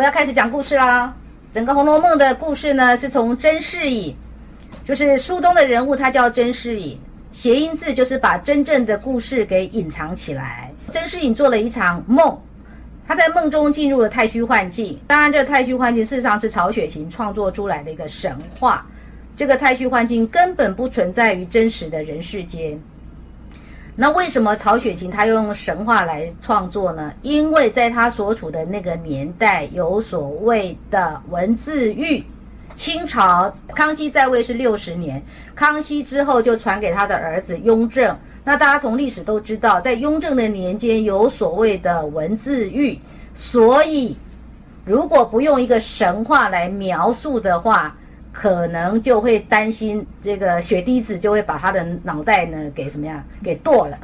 [0.00, 1.14] 我要开始讲故事啦。
[1.52, 4.16] 整个《红楼梦》的故事呢，是从甄士隐，
[4.82, 6.98] 就是书中的人物，他叫甄士隐，
[7.32, 10.72] 谐音字就是把真正的故事给隐藏起来。
[10.90, 12.40] 甄士隐做了一场梦，
[13.06, 14.98] 他在梦中进入了太虚幻境。
[15.06, 18.86] 当然，这个太虚幻境事实上是曹雪芹创作出来的一个神话。
[19.36, 22.80] 这个太虚幻境根本不存在于真实的人世间。
[24.00, 27.12] 那为什么曹雪芹他用神话来创作呢？
[27.20, 32.24] 因为在他所处的那个年代，有所谓的文字狱。
[32.74, 35.22] 清朝康熙在位是六十年，
[35.54, 38.16] 康熙之后就传给他的儿子雍正。
[38.42, 42.98] 那大家从历史都知道，在雍正的年间有所谓的文字狱，
[43.34, 44.16] 所以
[44.86, 47.94] 如果不用一个神话来描述的话，
[48.32, 53.98] 可能就会担心这个血滴子就会把他的脑袋呢给怎么样给剁了。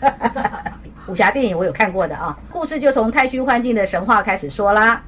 [1.06, 5.02] 武侠电影我有看过的啊，故事就从太虚幻境的神话开始说啦。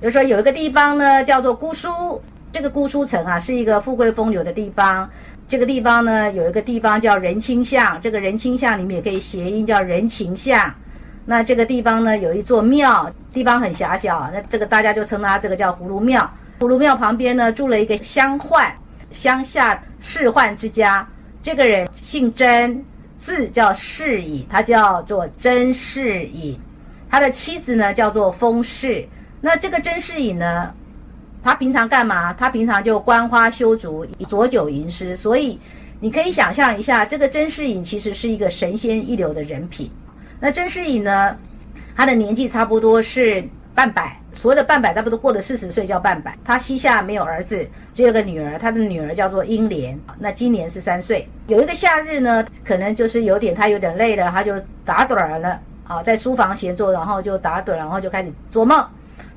[0.00, 5.08] 比如说有一个地方呢叫做姑苏，这个姑苏城啊是一个富贵风流的地方。
[5.46, 10.74] 这个地方呢有一个地方叫人清巷，这个人清巷里面也可以谐音叫人情巷。
[11.26, 16.28] 那这个地方呢有一座庙，地方很狭小，那这个大家就称它这个叫葫芦庙。
[16.60, 18.70] 葫芦庙旁边呢，住了一个乡宦，
[19.12, 21.08] 乡下仕宦之家。
[21.40, 22.84] 这个人姓甄，
[23.16, 26.60] 字叫士隐，他叫做甄士隐。
[27.08, 29.08] 他的妻子呢，叫做封氏。
[29.40, 30.70] 那这个甄士隐呢，
[31.42, 32.30] 他平常干嘛？
[32.34, 35.16] 他平常就观花修竹，浊酒吟诗。
[35.16, 35.58] 所以
[35.98, 39.90] 你可以想象一下，这个甄士隐其实是一个神仙一流的人品。
[40.38, 41.34] 那甄士隐呢，
[41.96, 43.42] 他的年纪差不多是
[43.74, 44.14] 半百。
[44.40, 46.34] 所谓的半百，差不多过了四十岁叫半百。
[46.42, 50.00] 他膝下没有儿子，只有个女儿，他的女儿叫做英莲。
[50.18, 51.28] 那今年是三岁。
[51.46, 58.82] 有一个夏日呢，可能就是有点他有点累了，他就打盹儿了啊，在书房闲坐，然后就打盹，然后就开始做梦。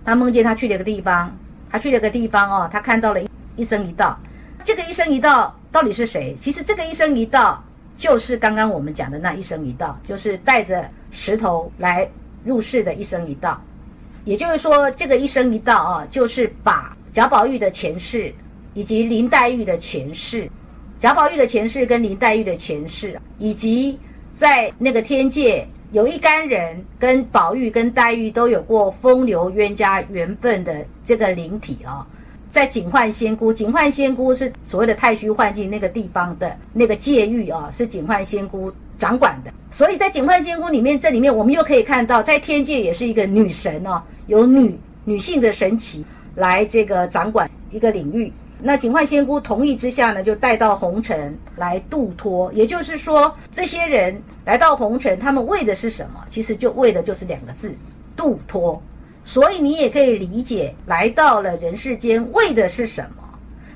[0.05, 1.35] 他梦见他去了一个地方，
[1.69, 3.19] 他去了个地方哦，他看到了
[3.57, 4.17] 一生一道。
[4.63, 6.33] 这个一生一道到底是谁？
[6.41, 7.61] 其实这个一生一道
[7.97, 12.09] 就是刚刚我们讲的那一生一道，就是带着石头来
[12.45, 13.61] 入世的一生一道。
[14.25, 18.33] 也就是说，这个一生一道啊，就是把贾宝玉的前世
[18.73, 20.49] 以及林黛玉的前世，
[20.97, 23.99] 贾宝玉的前世跟林黛玉的前世，以及
[24.33, 32.07] 在那个天界有一干人跟宝玉跟黛玉都有过风流冤家缘分的这个灵体啊，
[32.49, 39.51] 在警幻仙姑，警幻仙姑是所谓的太虚幻境那个地方的那个界域啊，是警幻仙姑掌管的。
[39.71, 44.01] 所以在警幻仙姑里面，这里面我们又可以看到，在天界也是一个女神哦。
[44.27, 46.05] 有女女性的神奇
[46.35, 52.51] 来这个掌管一个领域，那警幻仙姑同意之下呢，就带到红尘来度脱。
[52.53, 56.23] 也就是说，这些人来到红尘，他们为的是什么？
[56.29, 57.75] 其实就为的就是两个字：
[58.15, 58.81] 度脱。
[59.25, 63.22] 所以你也可以理解，来到了人世间为的是什么？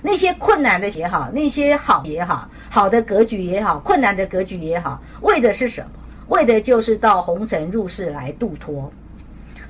[0.02, 5.90] 那些困难的也好，那些好也好，好的格局也好，困难的格局也好，为的是什么？
[6.28, 8.92] 为的就是到红尘入世来度脱。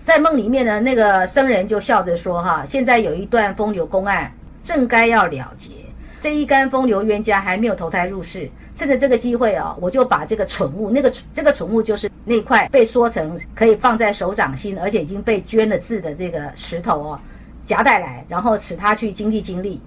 [0.03, 4.31] 在梦里面呢，那个僧人就笑着说：“哈，现在有一段风流公案，
[4.63, 5.71] 正该要了结。
[6.19, 17.19] 这一干风流冤家还没有投胎入世，趁着这个机会啊，我就把这个蠢物，那个这个蠢物就是那块被说成可以放在手掌心，而且已经被捐了字的这个石头哦，
[17.65, 19.79] 夹带来，然后使他去经历经历。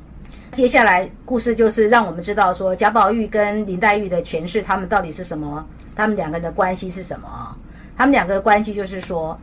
[0.53, 5.65] 接下来故事就是让我们知道说，贾宝玉跟林黛玉的前世，他们到底是什么？
[5.95, 7.57] 他们两个人的关系是什么？
[7.97, 9.39] 他们两个的关系就是说。”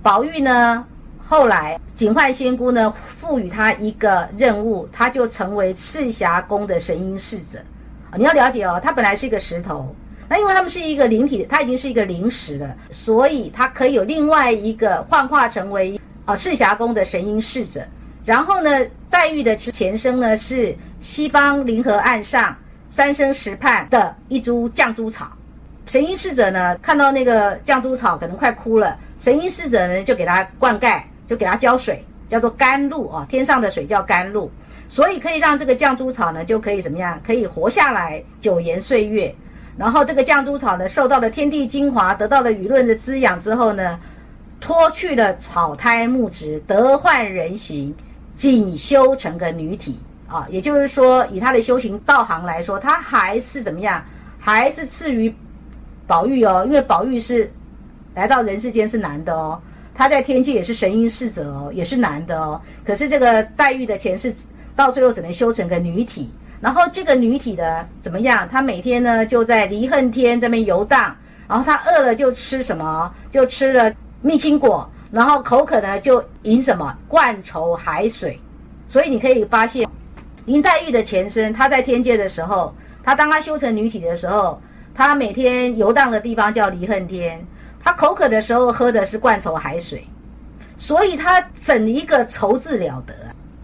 [0.00, 0.84] 宝玉呢，
[1.26, 7.58] 后来警幻仙姑呢赋予他一个任务，他就成为赤霞宫的神瑛侍者。
[8.16, 9.92] 你要了解哦，他本来是一个石头，
[10.28, 17.82] 那因为他们是一个灵体，他已经是一个灵石了，所以他可以有另外一个幻化成为啊赤霞宫的神瑛侍者。
[18.28, 18.68] 然后呢，
[19.08, 22.54] 黛玉的前生呢是西方灵河岸上
[22.90, 25.32] 三生石畔的一株绛珠草。
[25.86, 34.50] 神瑛侍者呢，看到那个绛珠草可能快枯了，神瑛侍者呢就给它灌溉，就给它浇水，叫做甘露啊，天上的水叫甘露，
[34.90, 39.34] 所以可以让这个绛珠草呢就可以怎么样，可以活下来九延岁月。
[39.78, 43.98] 然后这个绛珠草呢，受到了天地精华，得到了舆论的滋养之后呢，
[44.60, 47.96] 脱去了草胎木质，得换人形，
[48.38, 50.46] 仅修成个女体啊。
[50.48, 54.02] 也就是说，以他的修行道行来说，他还是怎么样，
[54.38, 55.34] 还是次于。
[56.06, 57.52] 宝玉哦，因为宝玉是
[58.14, 59.60] 来到人世间是男的哦，
[59.94, 62.58] 他在天界也是神瑛侍者哦，也是男的哦。
[62.82, 64.34] 可是这个黛玉的前世
[64.74, 66.32] 到最后只能修成个女体，
[66.62, 68.48] 然后这个女体的怎么样？
[68.50, 71.14] 她每天呢就在离恨天这边游荡，
[71.46, 73.12] 然后她饿了就吃什么？
[73.30, 73.92] 就吃了
[74.22, 78.38] 蜜青果，然后口渴呢就饮什么灌愁海水。
[78.86, 79.86] 所以你可以发现，
[80.46, 84.60] 林黛玉的前身，她在天界的时候，她当她修成女体的时候，
[84.94, 87.46] 她每天游荡的地方叫离恨天，
[87.82, 90.06] 她口渴的时候喝的是灌愁海水，
[90.78, 93.14] 所以她整一个愁字了得，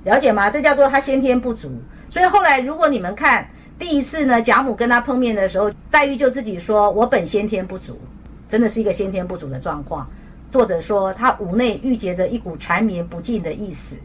[0.04, 0.50] 了解吗？
[0.50, 1.70] 这叫做她先天不足。
[2.10, 3.48] 所以后来如果你们看
[3.78, 7.98] 第一次呢，贾母跟她碰面的时候，黛玉就自己说：“我本先天不足。”
[8.46, 10.06] 真的是一个先天不足的状况。
[10.54, 13.96] 作者说他五内郁结着一股缠绵不尽的意思。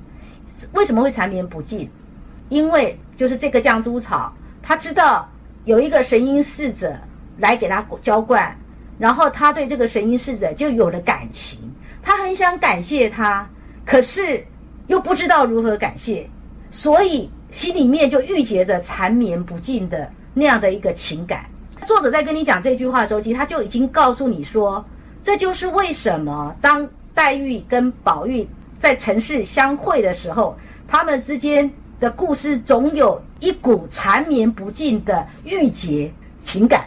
[0.72, 1.88] 为什么会缠绵不尽？
[2.50, 5.30] 因为就是这个绛珠草，他知道
[5.66, 6.96] 有一个神瑛侍者
[7.38, 8.58] 来给他浇灌，
[8.98, 11.60] 然后他对这个神瑛侍者就有了感情，
[12.02, 13.48] 他很想感谢他，
[13.86, 14.44] 可是
[14.88, 16.28] 又不知道如何感谢，
[16.72, 21.46] 所以心里面就郁结着缠绵不尽的那样的一个情感。
[21.86, 24.84] 作者在跟你讲这句话的时候，其实他就已经告诉你说，
[25.30, 28.48] 这就是为什么当黛玉跟宝玉。
[28.80, 36.12] 在城市相会的时候，他们之间的故事总有一股缠绵不尽的郁结
[36.44, 36.86] 情感，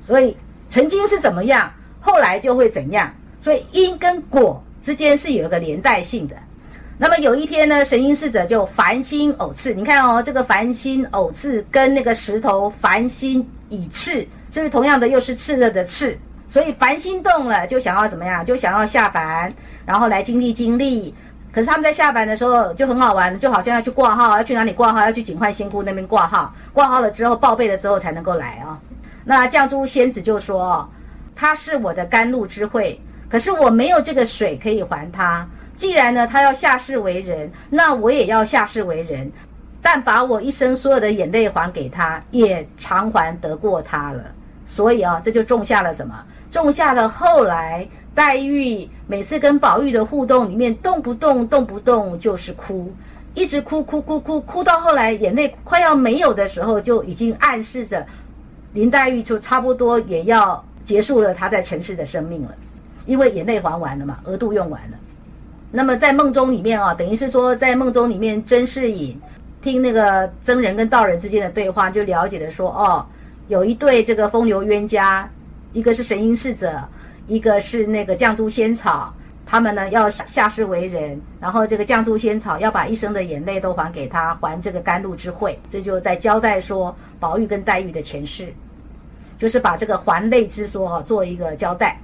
[0.00, 0.36] 所以
[0.68, 6.34] 曾经是怎么样，后来就会怎样，所以因跟果之间是有一个连带性的。
[6.98, 16.16] 那么有一天呢，神瑛侍者就繁星偶次，你看哦，这个繁星偶次跟那个石头繁星以赤，是不是同样的又是炽热的炽？
[16.48, 19.52] 所以凡心动了，就想要怎么样，就想要下凡。
[19.84, 21.14] 然后来经历经历，
[21.52, 25.02] 可是他们在下凡的时候就很好玩，就好像要去挂号，要去哪里挂号？
[25.02, 26.52] 要去警幻仙姑那边挂号。
[26.72, 28.80] 挂号了之后报备了之后才能够来啊。
[29.24, 30.88] 那绛珠仙子就说
[31.36, 32.98] ：“他是我的甘露之惠，
[33.28, 35.46] 可是我没有这个水可以还他。
[35.76, 39.30] 既然呢他要下世为人，那我也要下世为人，
[39.82, 44.24] 但把我一生所有的眼泪还给他，也偿还得过他了。
[44.68, 46.14] 所以啊，这就种下了什么？
[46.52, 47.88] 种下了后来。”
[48.18, 52.92] 黛玉每次跟宝玉的互动里面，动不动动不动就是哭，
[53.32, 58.04] 一直哭哭哭哭哭到后来眼泪快要没有的时候，就已经暗示着
[58.72, 62.52] 林黛玉就差不多也要结束了她在尘世的生命了，
[63.06, 64.98] 因为眼泪还完了嘛，额度用完了。
[65.70, 69.16] 那么在梦中里面啊，等于是说在梦中里面，甄士隐
[69.62, 73.06] 听那个僧人跟道人之间的对话，就了解的说，哦，
[73.48, 75.28] 有一对这个风流冤家，
[75.72, 76.82] 一个是神瑛侍者。
[77.26, 79.12] 一个是那个绛珠仙草，
[79.44, 85.60] 他们呢要下世为人，然后这个绛珠仙草要把一生的眼泪都还给他，还这个甘露之惠。
[85.68, 88.50] 这就在交代说宝玉跟黛玉的前世，
[89.36, 92.00] 就是把这个还泪之说哈做一个交代。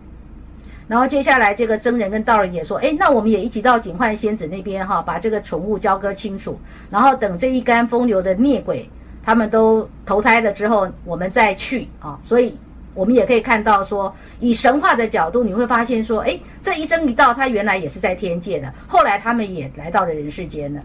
[0.87, 6.61] 然后接下来这个僧人跟道人也说，哎，那我们也一起到警幻仙子那边哈，把这个宠物交割清楚，
[6.91, 8.87] 然后等这一干风流的孽鬼
[9.25, 12.19] 他们都投胎了之后，我们再去啊。
[12.23, 12.57] 所以。
[12.97, 20.81] 我们也可以看到，说以神话的角度，你会发现说，哎，这一生一道，他原来也是在天界的，后来他们也来到了人世间了。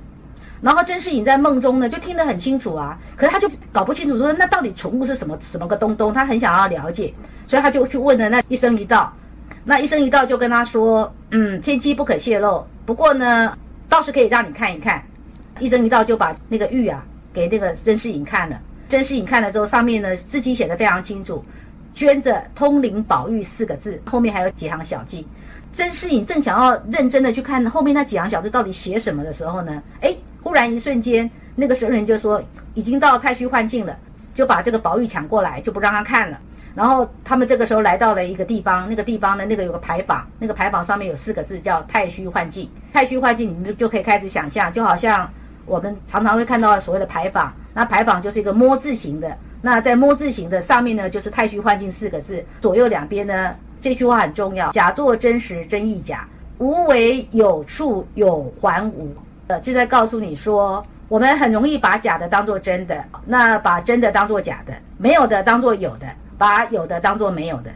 [0.59, 6.11] 然后甄士隐在梦中呢，就听得很清楚啊，可是他就搞不清楚说，那到底宠物是什么什么个东东？
[6.11, 7.13] 他很想要了解，
[7.45, 9.13] 所以他就去问了那一生一道。
[9.63, 13.55] 那一生一道就跟他说，嗯，天机不可泄露，不过呢，
[13.87, 15.03] 倒是可以让你看一看。
[15.59, 21.43] 一生一道就把那个玉啊给那个甄士隐看了，甄士隐看了之后，上面呢字迹写得非常清楚。
[21.93, 25.21] 捐着“通灵宝玉”四个字，后面还有几行小字。
[25.73, 32.41] 甄士隐正想要认真的去看后面那几行小字到底写什么的时候呢，哎，忽然一瞬间，那个神人就说
[32.73, 33.97] 已经到太虚幻境了，
[34.33, 36.39] 就把这个宝玉抢过来，就不让他看了。
[36.73, 42.69] 然后他们这个时候来到了一个地方，那个地方呢，那个有个牌坊，那个牌坊上面有四个字叫“太虚幻境”。
[42.93, 45.29] 太虚幻境，你们就可以开始想象，就好像
[45.69, 49.37] 我们常常会看到所谓的牌坊，那牌坊就是一个“摸”字形的。
[49.61, 59.15] 那在“摸”字形的上面呢，就是“太虚幻境”四个字，左右两边呢，这句话很重要：假作真实，真亦假；无为有处，有还无。
[59.45, 66.07] 呃，就在告诉你说，我们很容易把假的当做真的，那把真的当做假的，没有的当做有的，
[66.37, 67.69] 把有的当做没有的。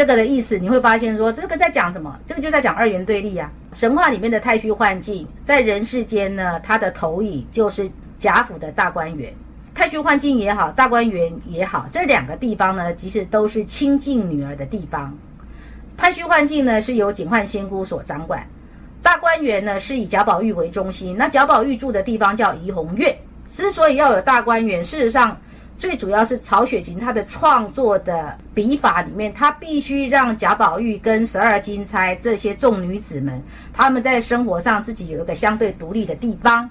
[0.00, 2.18] 这个的意思，你会发现说，这个在讲什么？
[2.26, 3.52] 这个就在讲二元对立啊。
[3.74, 9.30] 神话里面的太虚幻境，在人世间呢，它的投影就是贾府的大观园。
[9.74, 15.14] 太虚幻境也好，大观园也好，这两个地方呢，其实都是亲近女儿的地方。
[15.98, 18.40] 太虚幻境呢，是由警幻仙姑所掌管；
[19.02, 21.14] 大观园呢，是以贾宝玉为中心。
[21.14, 23.14] 那贾宝玉住的地方叫怡红院。
[23.46, 25.38] 之所以要有大观园，事实上
[25.80, 36.68] 最主要是曹雪芹他的创作的笔法里面，他必须让贾宝玉跟十二金钗这些众女子们，他们在生活上自己有一个相对独立的地方。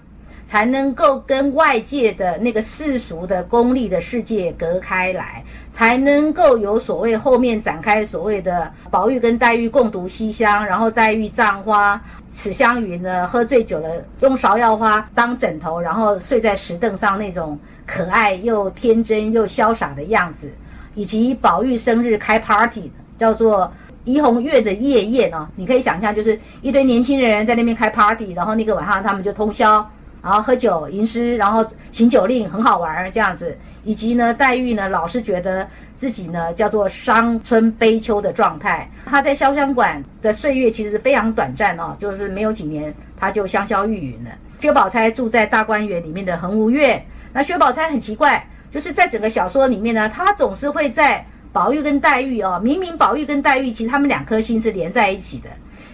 [0.50, 12.02] 才能够跟外界的那个世俗的功利的世界隔开来，才能够有所谓后面展开所谓的宝玉跟黛玉共读西厢，然后黛玉葬花，
[12.32, 20.52] 史湘云呢喝醉酒了，用芍药花当枕头，然后睡在石凳上那种可爱又天真又潇洒的样子，
[20.96, 23.72] 以及宝玉生日开 party，叫做
[24.04, 29.88] 怡红院的夜宴哦，你可以想象，就是一堆年轻人在那边开 party，然后那个晚上他们就通宵。
[30.22, 33.58] 然后喝酒吟诗，然后行酒令，很好玩这样子。
[33.84, 38.90] 以及呢，黛玉呢，老是觉得自己呢叫做伤春悲秋的状态。
[39.06, 44.32] 她在潇湘馆的岁月其实非常短暂哦，就是没有几年，她就香消玉殒了。
[44.60, 47.04] 薛宝钗住在大观园里面的恒芜院。
[47.32, 55.50] 那薛宝钗很奇怪，就是在整个小说里面呢，她总是会在宝玉跟黛玉哦，明明宝玉跟黛玉其实他们两颗心是连在一起的，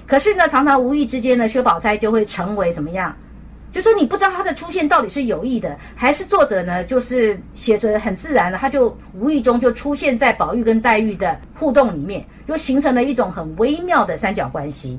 [0.08, 3.16] 可是呢，常常无意之间呢，薛宝钗就会成为什么样？
[3.76, 6.82] 就说你不知道他的出现到底是有意的，还是作者呢？
[6.86, 14.98] 就是写着很自然的，他就无意中就出现在宝玉跟黛玉的互动里面，就形成了一种很微妙的三角关系。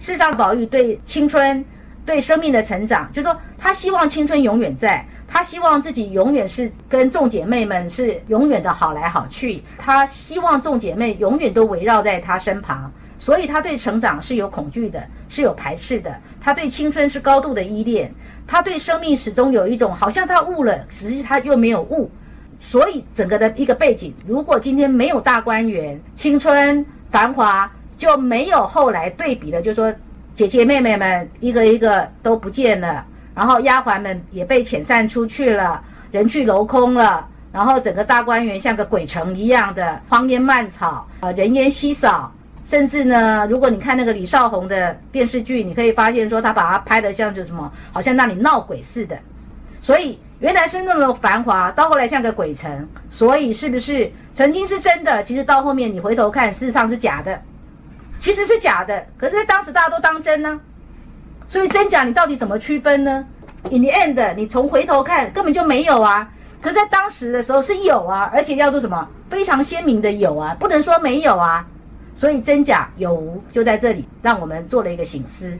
[0.00, 1.64] 事实上，宝玉对青春、
[2.04, 12.92] 对生命的成长，就说他希望青春永远在，他希望自己永远是跟众姐妹们是永远的好来好去，他希望众姐妹永远都围绕在他身旁。
[13.18, 16.18] 所以他对成长是有恐惧的，是有排斥的。
[16.40, 18.14] 他对青春是高度的依恋，
[18.46, 22.10] 他对生命始终有一种好像他悟了，实际他又没有悟。
[22.60, 29.92] 所以整个的一个背景，如果今天没有大观园、青春繁华，就没有后来对比的，就说
[30.34, 42.32] 姐姐妹妹们一个一个都不见了，然后丫鬟们也被遣散出去了，人去楼空了，然后整个大观园像个鬼城一样的荒烟蔓草，呃，人烟稀少。
[42.68, 49.18] 甚至呢，如果你看那个李少红的电视剧，你可以发现说他把它拍的像就什么，好像那里闹鬼似的。
[49.80, 52.86] 所以原来是那么繁华，到后来像个鬼城。
[53.08, 55.22] 所以是不是曾经是真的？
[55.24, 57.40] 其实到后面你回头看，事实上是假的。
[58.20, 60.60] 其实是假的，可是在当时大家都当真呢。
[61.48, 63.24] 所以真假你到底怎么区分呢
[63.70, 66.28] ？In the end，你从回头看根本就没有啊。
[66.60, 69.08] 可是在当时的时候是有啊，而且要做什么？
[69.30, 71.64] 非常鲜明的有啊，不能说没有啊。
[72.18, 75.56] 所以真假有无就在这里，让我们做了一个醒思。